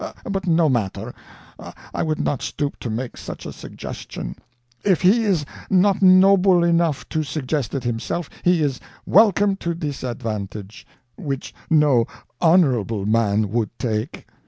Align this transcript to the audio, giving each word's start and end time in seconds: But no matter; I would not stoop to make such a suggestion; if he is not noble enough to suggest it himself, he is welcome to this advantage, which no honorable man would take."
But 0.23 0.47
no 0.47 0.67
matter; 0.67 1.13
I 1.93 2.01
would 2.01 2.19
not 2.19 2.41
stoop 2.41 2.79
to 2.79 2.89
make 2.89 3.17
such 3.17 3.45
a 3.45 3.53
suggestion; 3.53 4.35
if 4.83 5.03
he 5.03 5.23
is 5.25 5.45
not 5.69 6.01
noble 6.01 6.63
enough 6.63 7.07
to 7.09 7.21
suggest 7.21 7.75
it 7.75 7.83
himself, 7.83 8.27
he 8.43 8.63
is 8.63 8.79
welcome 9.05 9.55
to 9.57 9.75
this 9.75 10.01
advantage, 10.01 10.87
which 11.17 11.53
no 11.69 12.07
honorable 12.41 13.05
man 13.05 13.51
would 13.51 13.69
take." 13.77 14.25